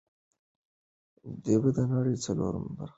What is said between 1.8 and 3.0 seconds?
نړۍ څلورمه برخه هېر کوي.